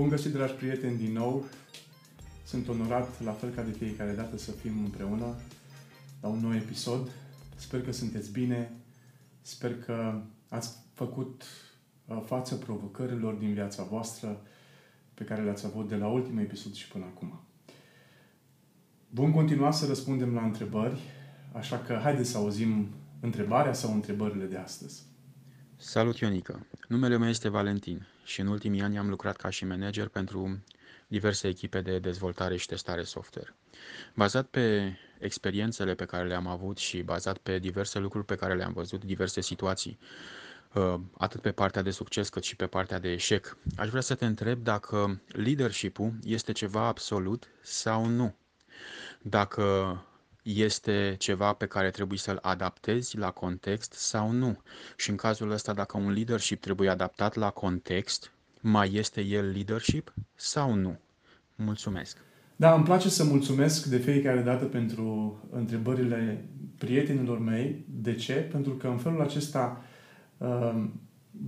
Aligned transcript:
Bun 0.00 0.08
găsit, 0.08 0.32
dragi 0.32 0.52
prieteni, 0.52 0.96
din 0.96 1.12
nou. 1.12 1.44
Sunt 2.44 2.68
onorat, 2.68 3.22
la 3.22 3.32
fel 3.32 3.50
ca 3.50 3.62
de 3.62 3.70
fiecare 3.70 4.12
dată, 4.12 4.38
să 4.38 4.50
fim 4.50 4.84
împreună 4.84 5.34
la 6.20 6.28
un 6.28 6.38
nou 6.38 6.54
episod. 6.54 7.10
Sper 7.56 7.82
că 7.82 7.92
sunteți 7.92 8.30
bine, 8.32 8.72
sper 9.40 9.78
că 9.78 10.20
ați 10.48 10.76
făcut 10.92 11.44
uh, 12.06 12.22
față 12.26 12.54
provocărilor 12.54 13.34
din 13.34 13.52
viața 13.52 13.82
voastră 13.82 14.40
pe 15.14 15.24
care 15.24 15.42
le-ați 15.42 15.66
avut 15.66 15.88
de 15.88 15.96
la 15.96 16.06
ultimul 16.06 16.42
episod 16.42 16.72
și 16.72 16.88
până 16.88 17.04
acum. 17.04 17.40
Vom 19.08 19.32
continua 19.32 19.70
să 19.70 19.86
răspundem 19.86 20.34
la 20.34 20.44
întrebări, 20.44 21.00
așa 21.52 21.78
că 21.78 21.98
haideți 22.02 22.30
să 22.30 22.36
auzim 22.36 22.88
întrebarea 23.20 23.72
sau 23.72 23.92
întrebările 23.92 24.44
de 24.44 24.56
astăzi. 24.56 25.02
Salut 25.82 26.18
Ionică! 26.18 26.66
Numele 26.88 27.16
meu 27.16 27.28
este 27.28 27.48
Valentin 27.48 28.06
și 28.24 28.40
în 28.40 28.46
ultimii 28.46 28.82
ani 28.82 28.98
am 28.98 29.08
lucrat 29.08 29.36
ca 29.36 29.50
și 29.50 29.64
manager 29.64 30.08
pentru 30.08 30.64
diverse 31.06 31.48
echipe 31.48 31.80
de 31.80 31.98
dezvoltare 31.98 32.56
și 32.56 32.66
testare 32.66 33.02
software. 33.02 33.54
Bazat 34.14 34.46
pe 34.46 34.96
experiențele 35.18 35.94
pe 35.94 36.04
care 36.04 36.26
le-am 36.26 36.46
avut 36.46 36.78
și 36.78 37.02
bazat 37.02 37.38
pe 37.38 37.58
diverse 37.58 37.98
lucruri 37.98 38.24
pe 38.24 38.34
care 38.34 38.54
le-am 38.54 38.72
văzut, 38.72 39.04
diverse 39.04 39.40
situații, 39.40 39.98
uh, 40.74 40.94
atât 41.18 41.40
pe 41.40 41.52
partea 41.52 41.82
de 41.82 41.90
succes 41.90 42.28
cât 42.28 42.42
și 42.42 42.56
pe 42.56 42.66
partea 42.66 42.98
de 42.98 43.12
eșec, 43.12 43.56
aș 43.76 43.88
vrea 43.88 44.00
să 44.00 44.14
te 44.14 44.26
întreb 44.26 44.62
dacă 44.62 45.20
leadership-ul 45.26 46.12
este 46.24 46.52
ceva 46.52 46.86
absolut 46.86 47.48
sau 47.62 48.06
nu. 48.06 48.34
Dacă 49.22 50.04
este 50.42 51.14
ceva 51.18 51.52
pe 51.52 51.66
care 51.66 51.90
trebuie 51.90 52.18
să-l 52.18 52.38
adaptezi 52.42 53.16
la 53.16 53.30
context 53.30 53.92
sau 53.92 54.30
nu. 54.30 54.58
Și 54.96 55.10
în 55.10 55.16
cazul 55.16 55.50
ăsta, 55.50 55.72
dacă 55.72 55.96
un 55.98 56.12
leadership 56.12 56.60
trebuie 56.60 56.88
adaptat 56.88 57.34
la 57.34 57.50
context, 57.50 58.32
mai 58.60 58.94
este 58.94 59.20
el 59.20 59.50
leadership 59.50 60.14
sau 60.34 60.74
nu? 60.74 60.98
Mulțumesc! 61.54 62.16
Da, 62.56 62.74
îmi 62.74 62.84
place 62.84 63.08
să 63.08 63.24
mulțumesc 63.24 63.84
de 63.84 63.96
fiecare 63.96 64.40
dată 64.40 64.64
pentru 64.64 65.38
întrebările 65.50 66.48
prietenilor 66.78 67.38
mei. 67.38 67.84
De 67.88 68.14
ce? 68.14 68.32
Pentru 68.32 68.72
că 68.72 68.86
în 68.86 68.98
felul 68.98 69.20
acesta 69.20 69.84
uh, 70.38 70.84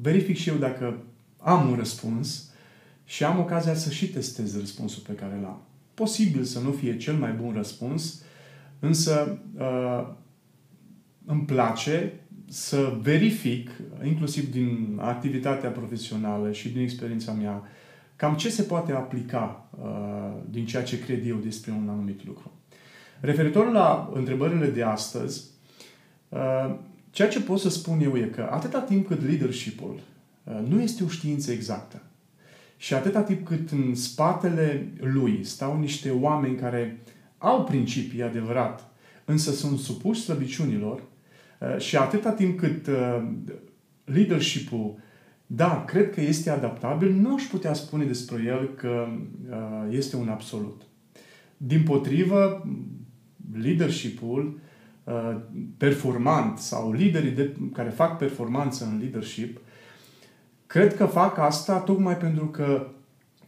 verific 0.01 0.37
și 0.37 0.49
eu 0.49 0.57
dacă 0.57 1.05
am 1.39 1.71
un 1.71 1.77
răspuns 1.77 2.51
și 3.05 3.25
am 3.25 3.39
ocazia 3.39 3.75
să 3.75 3.91
și 3.91 4.09
testez 4.09 4.59
răspunsul 4.59 5.03
pe 5.07 5.13
care 5.13 5.39
l-am. 5.43 5.63
Posibil 5.95 6.45
să 6.45 6.61
nu 6.61 6.73
fie 6.73 6.97
cel 6.97 7.15
mai 7.15 7.33
bun 7.33 7.53
răspuns, 7.53 8.23
Însă 8.83 9.39
uh, 9.59 10.07
îmi 11.25 11.45
place 11.45 12.13
să 12.49 12.99
verific, 13.03 13.71
inclusiv 14.05 14.51
din 14.51 14.99
activitatea 15.01 15.71
profesională 15.71 16.53
și 16.53 16.69
din 16.69 16.83
experiența 16.83 17.33
mea, 17.33 17.63
cam 18.17 18.35
ce 18.35 18.51
se 18.51 18.63
poate 18.63 18.93
aplica 18.93 19.69
uh, 19.83 20.43
din 20.51 20.67
ceea 20.67 20.83
ce 20.83 21.01
cred 21.01 21.27
eu 21.27 21.37
despre 21.37 21.71
un 21.71 21.89
anumit 21.89 22.27
lucru. 22.27 22.53
Referitor 23.21 23.73
la 23.73 24.11
întrebările 24.15 24.67
de 24.67 24.83
astăzi, 24.83 25.45
uh, 26.29 26.75
ceea 27.11 27.29
ce 27.29 27.41
pot 27.41 27.59
să 27.59 27.69
spun 27.69 28.01
eu 28.01 28.17
e 28.17 28.31
că 28.35 28.49
atâta 28.51 28.81
timp 28.81 29.07
cât 29.07 29.23
leadership-ul 29.23 30.01
nu 30.69 30.81
este 30.81 31.05
o 31.05 31.09
știință 31.09 31.53
exactă 31.53 32.03
și 32.77 32.95
atâta 32.95 33.23
timp 33.23 33.47
cât 33.47 33.71
în 33.71 33.95
spatele 33.95 34.93
lui 35.01 35.45
stau 35.45 35.79
niște 35.79 36.11
oameni 36.11 36.57
care 36.57 37.01
au 37.43 37.65
principii 37.65 38.23
adevărat, 38.23 38.91
însă 39.25 39.51
sunt 39.53 39.79
supuși 39.79 40.21
slăbiciunilor 40.21 41.03
uh, 41.59 41.79
și 41.79 41.97
atâta 41.97 42.31
timp 42.31 42.59
cât 42.59 42.87
uh, 42.87 43.23
leadership-ul, 44.05 44.99
da, 45.47 45.85
cred 45.87 46.11
că 46.11 46.21
este 46.21 46.51
adaptabil, 46.51 47.13
nu 47.13 47.35
aș 47.35 47.43
putea 47.43 47.73
spune 47.73 48.05
despre 48.05 48.43
el 48.47 48.75
că 48.75 49.07
uh, 49.51 49.97
este 49.97 50.17
un 50.17 50.29
absolut. 50.29 50.83
Din 51.57 51.83
potrivă, 51.83 52.69
leadership-ul 53.63 54.61
performant 55.77 56.59
sau 56.59 56.93
liderii 56.93 57.31
de, 57.31 57.57
care 57.73 57.89
fac 57.89 58.19
performanță 58.19 58.85
în 58.85 58.99
leadership, 58.99 59.61
cred 60.67 60.97
că 60.97 61.07
fac 61.07 61.39
asta 61.39 61.79
tocmai 61.79 62.17
pentru 62.17 62.47
că 62.47 62.87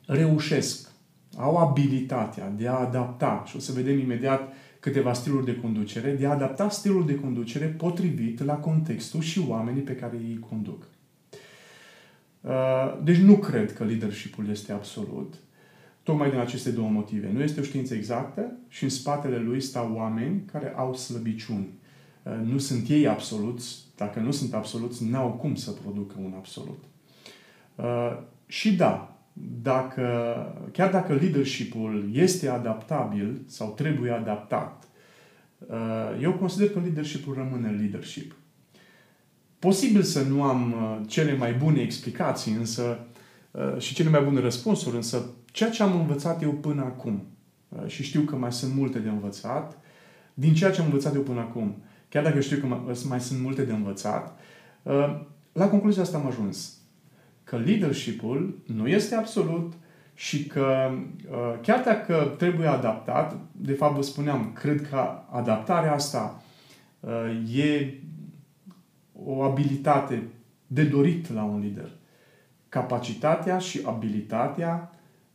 reușesc 0.07 0.94
au 1.39 1.57
abilitatea 1.57 2.53
de 2.57 2.69
a 2.69 2.79
adapta, 2.79 3.45
și 3.47 3.57
o 3.57 3.59
să 3.59 3.73
vedem 3.73 3.99
imediat 3.99 4.53
câteva 4.81 5.13
stiluri 5.13 5.45
de 5.45 5.57
conducere, 5.57 6.11
de 6.11 6.27
a 6.27 6.31
adapta 6.31 6.69
stilul 6.69 7.07
de 7.07 7.15
conducere 7.15 7.67
potrivit 7.67 8.45
la 8.45 8.55
contextul 8.55 9.21
și 9.21 9.45
oamenii 9.49 9.83
pe 9.83 9.97
care 9.97 10.17
îi 10.17 10.39
conduc. 10.49 10.87
Uh, 12.41 12.51
deci 13.03 13.17
nu 13.17 13.37
cred 13.37 13.73
că 13.73 13.85
leadership-ul 13.85 14.49
este 14.51 14.73
absolut, 14.73 15.35
tocmai 16.03 16.31
din 16.31 16.39
aceste 16.39 16.71
două 16.71 16.89
motive. 16.89 17.31
Nu 17.33 17.43
este 17.43 17.61
o 17.61 17.63
știință 17.63 17.95
exactă 17.95 18.57
și 18.69 18.83
în 18.83 18.91
spatele 18.91 19.39
lui 19.39 19.61
stau 19.61 19.93
oameni 19.95 20.43
care 20.53 20.73
au 20.77 20.95
slăbiciuni. 20.95 21.69
Uh, 22.23 22.33
nu 22.43 22.59
sunt 22.59 22.89
ei 22.89 23.09
absoluți, 23.09 23.85
dacă 23.97 24.21
nu 24.21 24.31
sunt 24.31 24.55
absoluți, 24.55 25.05
n-au 25.05 25.31
cum 25.31 25.55
să 25.55 25.71
producă 25.71 26.15
un 26.19 26.33
absolut. 26.37 26.85
Uh, 27.75 28.19
și 28.47 28.77
da, 28.77 29.14
dacă, 29.63 30.03
chiar 30.73 30.91
dacă 30.91 31.15
leadership-ul 31.15 32.09
este 32.13 32.49
adaptabil 32.49 33.41
sau 33.47 33.73
trebuie 33.77 34.11
adaptat, 34.11 34.89
uh, 35.59 36.21
eu 36.21 36.33
consider 36.33 36.71
că 36.71 36.79
leadership-ul 36.79 37.35
rămâne 37.35 37.71
leadership. 37.71 38.35
Posibil 39.59 40.03
să 40.03 40.23
nu 40.23 40.43
am 40.43 40.73
uh, 40.73 41.01
cele 41.07 41.37
mai 41.37 41.53
bune 41.53 41.81
explicații 41.81 42.53
însă, 42.53 43.07
uh, 43.51 43.79
și 43.79 43.95
cele 43.95 44.09
mai 44.09 44.23
bune 44.23 44.41
răspunsuri, 44.41 44.97
însă 44.97 45.27
ceea 45.53 45.71
ce 45.71 45.83
am 45.83 46.01
învățat 46.01 46.43
eu 46.43 46.53
până 46.53 46.83
acum, 46.83 47.27
și 47.87 48.03
știu 48.03 48.21
că 48.21 48.37
mai 48.37 48.53
sunt 48.53 48.75
multe 48.75 48.99
de 48.99 49.09
învățat, 49.09 49.79
din 50.35 50.55
ceea 50.55 50.71
ce 50.71 50.81
am 50.81 50.87
învățat 50.87 51.15
eu 51.15 51.21
până 51.21 51.41
acum, 51.41 51.83
chiar 52.09 52.23
dacă 52.23 52.41
știu 52.41 52.57
că 52.57 52.67
mai 53.09 53.21
sunt 53.21 53.41
multe 53.41 53.65
de 53.65 53.73
învățat, 53.73 54.39
la 55.53 55.69
concluzia 55.69 56.03
asta 56.03 56.17
am 56.17 56.27
ajuns 56.27 56.79
că 57.45 57.57
leadership-ul 57.57 58.59
nu 58.67 58.89
este 58.89 59.15
absolut 59.15 59.73
și 60.15 60.47
că 60.47 60.91
uh, 61.31 61.59
chiar 61.63 61.83
dacă 61.85 62.35
trebuie 62.39 62.67
adaptat, 62.67 63.37
de 63.53 63.73
fapt 63.73 63.95
vă 63.95 64.03
spuneam, 64.03 64.53
cred 64.53 64.89
că 64.89 65.19
adaptarea 65.31 65.93
asta 65.93 66.43
uh, 67.01 67.57
e 67.57 67.95
o 69.25 69.43
abilitate 69.43 70.23
de 70.67 70.85
dorit 70.85 71.33
la 71.33 71.43
un 71.43 71.61
lider. 71.61 71.91
Capacitatea 72.69 73.59
și 73.59 73.81
abilitatea 73.85 74.91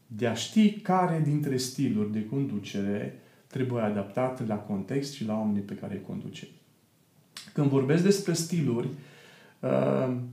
de 0.07 0.27
a 0.27 0.33
ști 0.33 0.71
care 0.71 1.21
dintre 1.23 1.57
stiluri 1.57 2.11
de 2.11 2.25
conducere 2.25 3.19
trebuie 3.47 3.83
adaptat 3.83 4.47
la 4.47 4.55
context 4.55 5.13
și 5.13 5.25
la 5.25 5.33
oamenii 5.33 5.61
pe 5.61 5.73
care 5.73 5.93
îi 5.93 6.01
conduce. 6.01 6.47
Când 7.53 7.69
vorbesc 7.69 8.03
despre 8.03 8.33
stiluri, 8.33 8.87
uh, 8.87 8.93
Uh, 8.93 9.19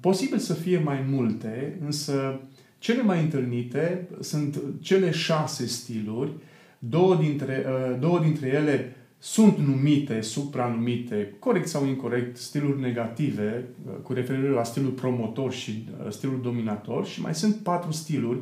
posibil 0.00 0.38
să 0.38 0.54
fie 0.54 0.78
mai 0.78 1.04
multe, 1.08 1.78
însă 1.84 2.40
cele 2.78 3.02
mai 3.02 3.22
întâlnite 3.22 4.08
sunt 4.20 4.62
cele 4.80 5.10
șase 5.10 5.66
stiluri, 5.66 6.32
două 6.78 7.16
dintre, 7.16 7.64
uh, 7.66 8.00
două 8.00 8.18
dintre 8.18 8.48
ele 8.48 8.96
sunt 9.18 9.58
numite, 9.58 10.20
supranumite, 10.20 11.34
corect 11.38 11.68
sau 11.68 11.86
incorrect, 11.86 12.36
stiluri 12.36 12.80
negative, 12.80 13.64
uh, 13.86 13.92
cu 14.02 14.12
referire 14.12 14.48
la 14.48 14.64
stilul 14.64 14.90
promotor 14.90 15.52
și 15.52 15.88
stilul 16.08 16.40
dominator 16.42 17.06
și 17.06 17.20
mai 17.20 17.34
sunt 17.34 17.54
patru 17.54 17.92
stiluri, 17.92 18.38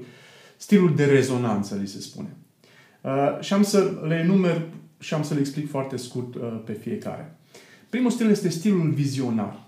stilul 0.57 0.95
de 0.95 1.05
rezonanță, 1.05 1.77
li 1.81 1.89
se 1.89 2.01
spune. 2.01 2.37
Și 3.41 3.53
am 3.53 3.63
să 3.63 4.01
le 4.09 4.15
enumer 4.15 4.63
și 4.99 5.15
am 5.15 5.23
să 5.23 5.35
le 5.35 5.41
explic 5.41 5.71
foarte 5.71 5.97
scurt 5.97 6.37
pe 6.65 6.73
fiecare. 6.73 7.37
Primul 7.91 8.11
stil 8.11 8.31
este 8.31 8.49
stilul 8.49 8.91
vizionar. 8.91 9.67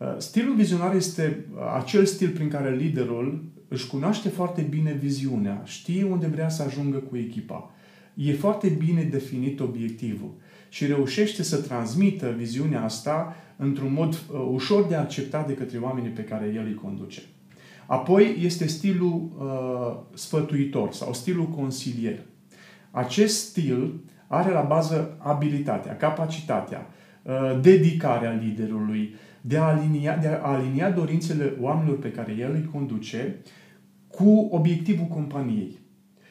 Uh, 0.00 0.14
stilul 0.18 0.54
vizionar 0.54 0.94
este 0.94 1.44
uh, 1.54 1.60
acel 1.76 2.04
stil 2.04 2.30
prin 2.30 2.48
care 2.48 2.76
liderul 2.76 3.44
își 3.68 3.86
cunoaște 3.86 4.28
foarte 4.28 4.60
bine 4.60 4.92
viziunea, 4.92 5.62
știe 5.64 6.04
unde 6.04 6.26
vrea 6.26 6.48
să 6.48 6.62
ajungă 6.62 6.96
cu 6.96 7.16
echipa, 7.16 7.70
e 8.14 8.32
foarte 8.32 8.68
bine 8.68 9.02
definit 9.02 9.60
obiectivul 9.60 10.30
și 10.68 10.86
reușește 10.86 11.42
să 11.42 11.56
transmită 11.56 12.34
viziunea 12.36 12.84
asta 12.84 13.36
într-un 13.56 13.92
mod 13.92 14.14
uh, 14.14 14.48
ușor 14.52 14.86
de 14.86 14.94
acceptat 14.94 15.46
de 15.46 15.54
către 15.54 15.78
oamenii 15.78 16.10
pe 16.10 16.24
care 16.24 16.52
el 16.54 16.64
îi 16.66 16.74
conduce. 16.74 17.22
Apoi 17.86 18.36
este 18.40 18.66
stilul 18.66 19.30
uh, 19.38 20.18
sfătuitor 20.18 20.92
sau 20.92 21.12
stilul 21.12 21.46
consilier. 21.46 22.18
Acest 22.90 23.48
stil 23.48 24.00
are 24.26 24.52
la 24.52 24.62
bază 24.62 25.16
abilitatea, 25.18 25.96
capacitatea, 25.96 26.86
uh, 26.88 26.98
dedicarea 27.60 28.30
liderului, 28.30 29.14
de 29.40 29.56
a 29.56 29.62
alinia, 29.62 30.16
de 30.16 30.28
a 30.28 30.40
alinia 30.42 30.90
dorințele 30.90 31.54
oamenilor 31.60 31.98
pe 31.98 32.10
care 32.10 32.36
el 32.38 32.52
îi 32.54 32.68
conduce 32.72 33.36
cu 34.08 34.48
obiectivul 34.50 35.06
companiei 35.06 35.78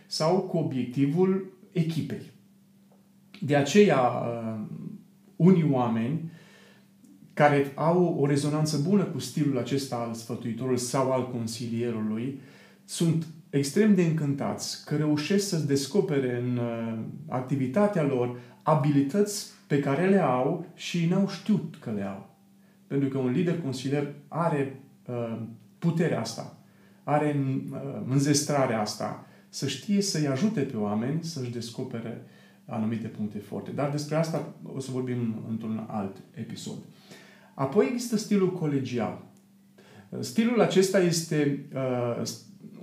sau 0.08 0.38
cu 0.38 0.58
obiectivul 0.58 1.54
echipei. 1.72 2.32
De 3.42 3.56
aceea, 3.56 4.00
uh, 4.00 4.60
unii 5.36 5.70
oameni 5.72 6.32
care 7.34 7.72
au 7.76 8.18
o 8.20 8.26
rezonanță 8.26 8.78
bună 8.78 9.04
cu 9.04 9.20
stilul 9.20 9.58
acesta 9.58 9.96
al 9.96 10.14
sfătuitorului 10.14 10.80
sau 10.80 11.12
al 11.12 11.30
consilierului 11.32 12.40
sunt 12.86 13.26
extrem 13.50 13.96
de 13.96 14.04
încântați 14.04 14.86
că 14.86 14.96
reușesc 14.96 15.48
să-ți 15.48 15.68
descopere 15.68 16.42
în 16.42 16.58
uh, 16.58 17.00
activitatea 17.28 18.04
lor 18.04 18.40
abilități 18.64 19.52
pe 19.70 19.80
care 19.80 20.10
le 20.10 20.20
au 20.20 20.66
și 20.76 21.06
n-au 21.06 21.28
știut 21.28 21.76
că 21.80 21.92
le 21.92 22.04
au. 22.04 22.36
Pentru 22.88 23.10
că 23.10 23.18
un 23.18 23.32
lider 23.32 23.62
consilier 23.62 24.14
are 24.28 24.80
uh, 25.06 25.42
puterea 25.80 26.20
asta, 26.20 26.58
are 27.04 27.40
uh, 27.72 27.78
înzestrarea 28.08 28.82
asta, 28.82 29.26
să 29.50 29.68
știe 29.68 30.02
să-i 30.02 30.28
ajute 30.28 30.62
pe 30.62 30.78
oameni 30.78 31.24
să-și 31.24 31.52
descopere 31.52 32.22
anumite 32.66 33.08
puncte 33.08 33.38
forte. 33.38 33.72
Dar 33.72 33.90
despre 33.90 34.16
asta 34.16 34.54
o 34.64 34.80
să 34.80 34.92
vorbim 34.92 35.44
într-un 35.50 35.86
alt 35.88 36.18
episod. 36.34 36.78
Apoi 37.54 37.88
există 37.92 38.18
stilul 38.18 38.52
colegial. 38.52 39.22
Stilul 40.20 40.62
acesta 40.62 41.00
este 41.00 41.66
uh, 41.74 42.28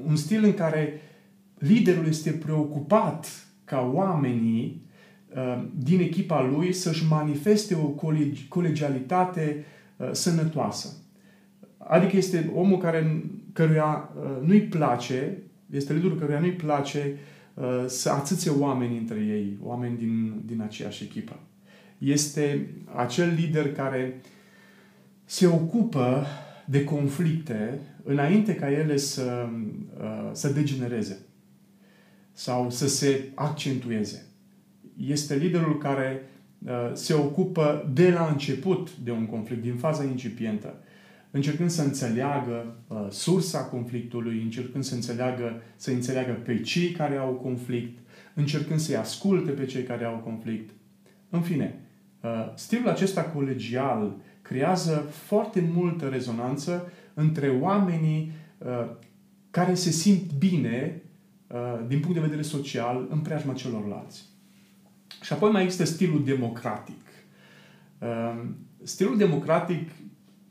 un 0.07 0.17
stil 0.17 0.45
în 0.45 0.55
care 0.55 1.01
liderul 1.59 2.07
este 2.07 2.31
preocupat 2.31 3.47
ca 3.65 3.91
oamenii 3.95 4.81
uh, 4.81 4.85
din 5.75 6.01
echipa 6.01 6.43
lui 6.43 6.73
să-și 6.73 7.07
manifeste 7.09 7.75
o 7.75 7.87
colegi- 7.87 8.49
colegialitate 8.49 9.65
uh, 9.97 10.09
sănătoasă. 10.13 10.97
Adică 11.77 12.17
este 12.17 12.51
omul 12.55 12.79
care, 12.79 13.25
căruia 13.53 14.11
uh, 14.17 14.47
nu-i 14.47 14.61
place, 14.61 15.39
este 15.71 15.93
liderul 15.93 16.19
căruia 16.19 16.39
nu-i 16.39 16.53
place 16.53 17.17
uh, 17.55 17.85
să 17.87 18.11
atâțe 18.11 18.51
oameni 18.51 18.99
între 18.99 19.19
ei, 19.19 19.59
oameni 19.63 19.97
din, 19.97 20.43
din 20.45 20.61
aceeași 20.61 21.05
echipă. 21.05 21.39
Este 21.99 22.71
acel 22.95 23.35
lider 23.35 23.73
care 23.73 24.21
se 25.25 25.47
ocupă 25.47 26.27
de 26.65 26.85
conflicte 26.85 27.81
înainte 28.03 28.55
ca 28.55 28.71
ele 28.71 28.97
să, 28.97 29.49
uh, 30.01 30.31
să 30.33 30.49
degenereze 30.49 31.19
sau 32.33 32.71
să 32.71 32.89
se 32.89 33.31
accentueze. 33.35 34.27
Este 34.97 35.37
liderul 35.37 35.79
care 35.79 36.29
uh, 36.59 36.91
se 36.93 37.15
ocupă 37.15 37.91
de 37.93 38.11
la 38.11 38.29
început 38.31 38.97
de 38.97 39.11
un 39.11 39.27
conflict, 39.27 39.63
din 39.63 39.77
faza 39.77 40.05
incipientă, 40.05 40.75
încercând 41.31 41.71
să 41.71 41.83
înțeleagă 41.83 42.77
uh, 42.87 43.07
sursa 43.11 43.65
conflictului, 43.65 44.43
încercând 44.43 44.85
să 44.85 44.95
înțeleagă, 44.95 45.63
să 45.77 45.91
înțeleagă 45.91 46.33
pe 46.33 46.61
cei 46.61 46.91
care 46.91 47.17
au 47.17 47.33
conflict, 47.33 47.99
încercând 48.35 48.81
să-i 48.81 48.97
asculte 48.97 49.51
pe 49.51 49.65
cei 49.65 49.83
care 49.83 50.05
au 50.05 50.17
conflict. 50.17 50.71
În 51.31 51.41
fine, 51.41 51.81
stilul 52.55 52.89
acesta 52.89 53.23
colegial 53.23 54.17
creează 54.43 54.97
foarte 55.11 55.71
multă 55.75 56.09
rezonanță 56.09 56.93
între 57.15 57.49
oamenii 57.49 58.33
uh, 58.59 58.91
care 59.51 59.75
se 59.75 59.91
simt 59.91 60.33
bine 60.33 61.03
uh, 61.47 61.87
din 61.87 62.01
punct 62.01 62.15
de 62.15 62.21
vedere 62.21 62.43
social 62.43 63.07
în 63.11 63.19
preajma 63.19 63.53
celorlalți. 63.53 64.25
Și 65.23 65.33
apoi 65.33 65.51
mai 65.51 65.63
există 65.63 65.85
stilul 65.85 66.25
democratic. 66.25 67.07
Uh, 67.99 68.43
stilul 68.83 69.17
democratic 69.17 69.91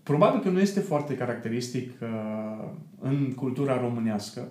probabil 0.04 0.40
că 0.40 0.50
nu 0.50 0.60
este 0.60 0.80
foarte 0.80 1.16
caracteristic 1.16 1.92
uh, 2.02 2.70
în 3.00 3.34
cultura 3.34 3.80
românească, 3.80 4.48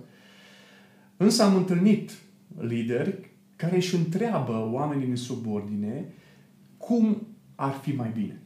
însă 1.17 1.43
am 1.43 1.57
întâlnit 1.57 2.11
lideri 2.59 3.31
care 3.57 3.77
își 3.77 3.95
întreabă 3.95 4.69
oamenii 4.73 5.07
din 5.07 5.17
subordine 5.17 6.13
cum 6.77 7.27
ar 7.55 7.73
fi 7.73 7.93
mai 7.93 8.11
bine. 8.15 8.43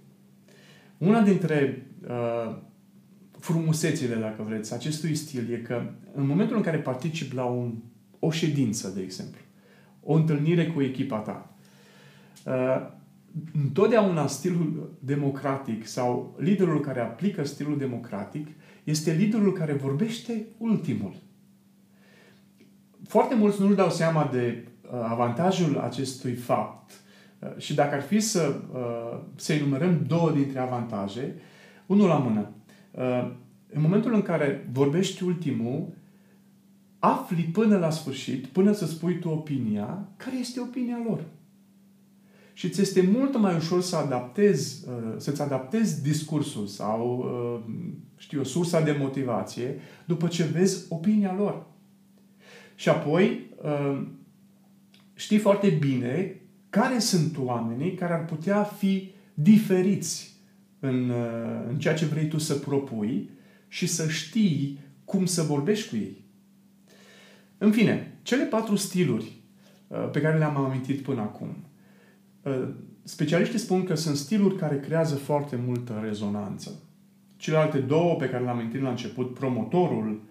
Una 0.98 1.20
dintre 1.20 1.86
uh, 2.08 2.56
frumusețile, 3.38 4.14
dacă 4.14 4.42
vreți, 4.42 4.74
acestui 4.74 5.14
stil 5.14 5.52
e 5.52 5.56
că 5.56 5.90
în 6.14 6.26
momentul 6.26 6.56
în 6.56 6.62
care 6.62 6.78
participi 6.78 7.34
la 7.34 7.44
un, 7.44 7.74
o 8.18 8.30
ședință, 8.30 8.88
de 8.88 9.00
exemplu, 9.00 9.40
o 10.10 10.12
întâlnire 10.12 10.66
cu 10.66 10.82
echipa 10.82 11.16
ta, 11.18 11.54
uh, 12.44 12.90
întotdeauna 13.62 14.26
stilul 14.26 14.96
democratic 14.98 15.86
sau 15.86 16.36
liderul 16.38 16.80
care 16.80 17.00
aplică 17.00 17.44
stilul 17.44 17.78
democratic 17.78 18.48
este 18.84 19.12
liderul 19.12 19.52
care 19.52 19.72
vorbește 19.72 20.46
ultimul. 20.58 21.14
Foarte 23.06 23.34
mulți 23.34 23.60
nu-și 23.60 23.76
dau 23.76 23.90
seama 23.90 24.28
de 24.32 24.68
uh, 24.82 24.90
avantajul 25.02 25.78
acestui 25.78 26.34
fapt 26.34 26.90
uh, 27.38 27.48
și 27.56 27.74
dacă 27.74 27.94
ar 27.94 28.02
fi 28.02 28.20
să, 28.20 28.60
uh, 28.72 29.20
să 29.36 29.52
enumerăm 29.52 30.04
două 30.06 30.30
dintre 30.30 30.58
avantaje, 30.58 31.34
unul 31.86 32.08
la 32.08 32.18
mână. 32.18 32.50
Uh, 32.90 33.30
în 33.72 33.80
momentul 33.80 34.14
în 34.14 34.22
care 34.22 34.68
vorbești 34.72 35.24
ultimul, 35.24 35.88
afli 36.98 37.42
până 37.42 37.78
la 37.78 37.90
sfârșit, 37.90 38.46
până 38.46 38.72
să 38.72 38.86
spui 38.86 39.18
tu 39.18 39.28
opinia, 39.28 40.08
care 40.16 40.36
este 40.36 40.60
opinia 40.60 40.98
lor. 41.06 41.24
Și 42.52 42.68
ți 42.68 42.80
este 42.80 43.10
mult 43.12 43.38
mai 43.38 43.56
ușor 43.56 43.82
să 43.82 43.96
adaptezi, 43.96 44.84
uh, 44.88 45.14
să-ți 45.16 45.42
adaptezi 45.42 46.02
discursul 46.02 46.66
sau, 46.66 47.18
uh, 47.18 47.72
știu, 48.16 48.42
sursa 48.42 48.80
de 48.80 48.96
motivație 48.98 49.80
după 50.04 50.26
ce 50.26 50.44
vezi 50.44 50.84
opinia 50.88 51.34
lor. 51.34 51.66
Și 52.74 52.88
apoi 52.88 53.46
știi 55.14 55.38
foarte 55.38 55.68
bine 55.68 56.40
care 56.70 56.98
sunt 56.98 57.38
oamenii 57.38 57.94
care 57.94 58.12
ar 58.12 58.24
putea 58.24 58.62
fi 58.62 59.10
diferiți 59.34 60.36
în, 60.80 61.10
uh, 61.10 61.66
în 61.68 61.78
ceea 61.78 61.94
ce 61.94 62.04
vrei 62.04 62.28
tu 62.28 62.38
să 62.38 62.54
propui 62.54 63.30
și 63.68 63.86
să 63.86 64.08
știi 64.08 64.78
cum 65.04 65.24
să 65.24 65.42
vorbești 65.42 65.88
cu 65.88 65.96
ei. 65.96 66.24
În 67.58 67.70
fine, 67.70 68.18
cele 68.22 68.44
patru 68.44 68.76
stiluri 68.76 69.32
uh, 69.88 70.10
pe 70.12 70.20
care 70.20 70.38
le-am 70.38 70.56
amintit 70.56 71.00
până 71.00 71.20
acum, 71.20 71.56
uh, 72.42 72.68
specialiștii 73.02 73.58
spun 73.58 73.84
că 73.84 73.94
sunt 73.94 74.16
stiluri 74.16 74.56
care 74.56 74.80
creează 74.80 75.14
foarte 75.14 75.58
multă 75.66 76.00
rezonanță. 76.02 76.82
Celelalte 77.36 77.78
două 77.78 78.14
pe 78.14 78.28
care 78.28 78.42
le-am 78.42 78.58
amintit 78.58 78.82
la 78.82 78.88
început, 78.88 79.34
promotorul 79.34 80.22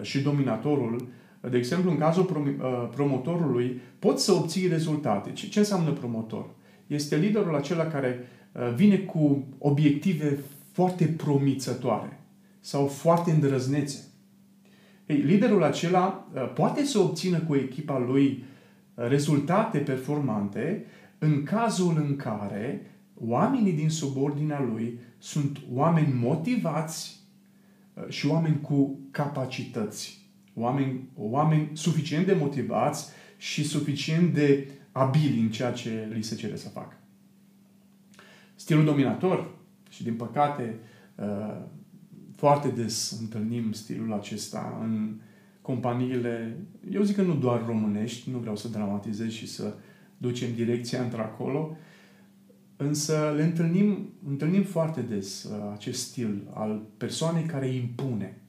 și 0.00 0.20
dominatorul, 0.20 1.08
de 1.50 1.56
exemplu, 1.56 1.90
în 1.90 1.98
cazul 1.98 2.50
promotorului, 2.94 3.80
poți 3.98 4.24
să 4.24 4.32
obții 4.32 4.68
rezultate. 4.68 5.32
Ce 5.32 5.58
înseamnă 5.58 5.90
promotor? 5.90 6.46
Este 6.86 7.16
liderul 7.16 7.54
acela 7.54 7.86
care 7.86 8.26
Uh, 8.52 8.72
vine 8.74 8.96
cu 8.96 9.46
obiective 9.58 10.38
foarte 10.72 11.04
promițătoare 11.04 12.20
sau 12.60 12.86
foarte 12.86 13.30
îndrăznețe. 13.30 14.04
Ei, 15.12 15.18
liderul 15.18 15.62
acela 15.62 16.28
uh, 16.34 16.52
poate 16.54 16.84
să 16.84 16.98
obțină 16.98 17.38
cu 17.38 17.54
echipa 17.54 17.98
lui 17.98 18.44
uh, 18.94 19.06
rezultate 19.08 19.78
performante 19.78 20.84
în 21.18 21.42
cazul 21.42 21.96
în 21.96 22.16
care 22.16 22.86
oamenii 23.14 23.72
din 23.72 23.90
subordinea 23.90 24.60
lui 24.60 24.98
sunt 25.18 25.58
oameni 25.72 26.14
motivați 26.20 27.20
și 28.08 28.26
oameni 28.26 28.60
cu 28.60 28.98
capacități. 29.10 30.20
Oameni, 30.54 31.08
oameni 31.16 31.70
suficient 31.72 32.26
de 32.26 32.34
motivați 32.34 33.10
și 33.36 33.64
suficient 33.64 34.34
de 34.34 34.68
abili 34.92 35.40
în 35.40 35.50
ceea 35.50 35.72
ce 35.72 36.08
li 36.14 36.22
se 36.22 36.34
cere 36.34 36.56
să 36.56 36.68
facă. 36.68 36.96
Stilul 38.54 38.84
dominator, 38.84 39.50
și 39.88 40.02
din 40.02 40.14
păcate 40.14 40.78
uh, 41.14 41.56
foarte 42.42 42.68
des 42.68 43.16
întâlnim 43.20 43.72
stilul 43.72 44.12
acesta 44.12 44.78
în 44.82 45.20
companiile, 45.60 46.56
eu 46.90 47.02
zic 47.02 47.16
că 47.16 47.22
nu 47.22 47.34
doar 47.34 47.66
românești, 47.66 48.30
nu 48.30 48.38
vreau 48.38 48.56
să 48.56 48.68
dramatizez 48.68 49.30
și 49.30 49.48
să 49.48 49.74
ducem 50.16 50.54
direcția 50.54 51.02
într-acolo, 51.02 51.76
însă 52.76 53.32
le 53.36 53.42
întâlnim, 53.42 54.12
întâlnim 54.28 54.62
foarte 54.62 55.00
des 55.00 55.44
uh, 55.44 55.70
acest 55.72 56.08
stil 56.08 56.50
al 56.54 56.86
persoanei 56.96 57.44
care 57.44 57.68
impune. 57.68 58.42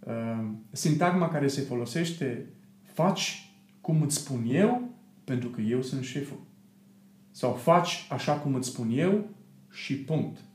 Uh, 0.00 0.44
sintagma 0.70 1.28
care 1.28 1.48
se 1.48 1.60
folosește, 1.60 2.46
faci 2.82 3.52
cum 3.80 4.02
îți 4.02 4.16
spun 4.16 4.44
eu, 4.50 4.90
pentru 5.24 5.48
că 5.48 5.60
eu 5.60 5.82
sunt 5.82 6.04
șeful. 6.04 6.40
Sau 7.30 7.52
faci 7.52 8.06
așa 8.10 8.32
cum 8.32 8.54
îți 8.54 8.68
spun 8.68 8.90
eu 8.90 9.28
și 9.70 9.94
punct. 9.96 10.47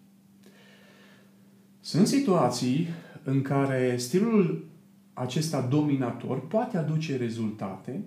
Sunt 1.84 2.08
situații 2.08 2.88
în 3.24 3.42
care 3.42 3.98
stilul 3.98 4.66
acesta 5.14 5.62
dominator 5.62 6.48
poate 6.48 6.78
aduce 6.78 7.18
rezultate 7.18 8.04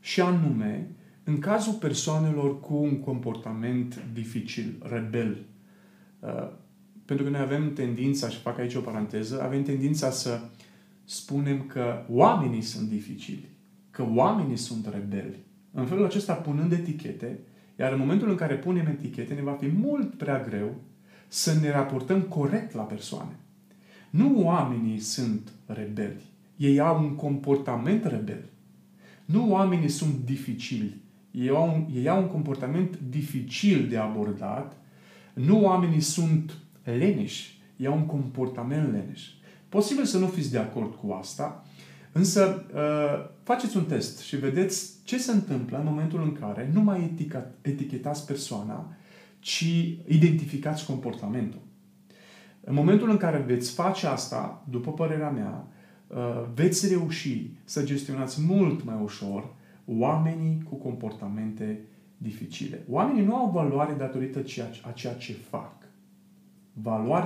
și 0.00 0.20
anume 0.20 0.90
în 1.24 1.38
cazul 1.38 1.72
persoanelor 1.72 2.60
cu 2.60 2.74
un 2.74 3.00
comportament 3.00 4.02
dificil, 4.12 4.82
rebel. 4.82 5.44
Uh, 6.20 6.50
pentru 7.04 7.24
că 7.24 7.30
noi 7.30 7.40
avem 7.40 7.72
tendința, 7.72 8.28
și 8.28 8.38
fac 8.38 8.58
aici 8.58 8.74
o 8.74 8.80
paranteză, 8.80 9.42
avem 9.42 9.62
tendința 9.62 10.10
să 10.10 10.40
spunem 11.04 11.62
că 11.62 12.04
oamenii 12.08 12.62
sunt 12.62 12.88
dificili, 12.88 13.48
că 13.90 14.06
oamenii 14.14 14.56
sunt 14.56 14.88
rebeli. 14.92 15.38
În 15.72 15.86
felul 15.86 16.04
acesta, 16.04 16.34
punând 16.34 16.72
etichete, 16.72 17.38
iar 17.78 17.92
în 17.92 17.98
momentul 17.98 18.30
în 18.30 18.36
care 18.36 18.54
punem 18.54 18.86
etichete, 18.86 19.34
ne 19.34 19.42
va 19.42 19.52
fi 19.52 19.66
mult 19.66 20.14
prea 20.14 20.40
greu 20.40 20.80
să 21.34 21.54
ne 21.60 21.70
raportăm 21.70 22.20
corect 22.20 22.74
la 22.74 22.82
persoane. 22.82 23.36
Nu 24.10 24.44
oamenii 24.44 24.98
sunt 24.98 25.52
rebeli, 25.66 26.22
ei 26.56 26.80
au 26.80 27.02
un 27.02 27.14
comportament 27.14 28.04
rebel. 28.04 28.44
Nu 29.24 29.50
oamenii 29.50 29.88
sunt 29.88 30.14
dificili. 30.24 31.02
Ei 31.30 31.48
au, 31.48 31.68
un, 31.74 31.86
ei 31.94 32.08
au 32.08 32.22
un 32.22 32.28
comportament 32.28 32.98
dificil 33.08 33.88
de 33.88 33.96
abordat. 33.96 34.76
Nu 35.32 35.62
oamenii 35.62 36.00
sunt 36.00 36.58
leneși. 36.84 37.62
Ei 37.76 37.86
au 37.86 37.96
un 37.96 38.06
comportament 38.06 38.92
leneș. 38.92 39.22
Posibil 39.68 40.04
să 40.04 40.18
nu 40.18 40.26
fiți 40.26 40.50
de 40.50 40.58
acord 40.58 40.94
cu 40.94 41.12
asta, 41.12 41.64
însă 42.12 42.66
uh, 42.74 43.30
faceți 43.42 43.76
un 43.76 43.84
test 43.84 44.18
și 44.18 44.36
vedeți 44.36 44.92
ce 45.04 45.18
se 45.18 45.32
întâmplă 45.32 45.78
în 45.78 45.84
momentul 45.84 46.22
în 46.22 46.32
care 46.32 46.70
nu 46.72 46.80
mai 46.80 47.14
etichetați 47.62 48.26
persoana, 48.26 48.96
ci 49.44 49.64
identificați 50.06 50.86
comportamentul. 50.86 51.60
În 52.60 52.74
momentul 52.74 53.10
în 53.10 53.16
care 53.16 53.38
veți 53.46 53.72
face 53.72 54.06
asta, 54.06 54.64
după 54.70 54.92
părerea 54.92 55.30
mea, 55.30 55.66
uh, 56.06 56.44
veți 56.54 56.88
reuși 56.88 57.50
să 57.64 57.84
gestionați 57.84 58.40
mult 58.42 58.84
mai 58.84 59.00
ușor 59.02 59.54
oamenii 59.86 60.62
cu 60.68 60.74
comportamente 60.74 61.80
dificile. 62.16 62.84
Oamenii 62.88 63.24
nu 63.24 63.36
au 63.36 63.50
valoare 63.50 63.92
datorită 63.92 64.38
a 64.82 64.90
ceea 64.90 65.14
ce 65.14 65.32
fac. 65.32 65.74
Valoare 66.72 67.22